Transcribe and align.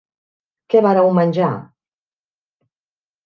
Què 0.73 0.79
vareu 0.85 1.09
menjar? 1.17 1.49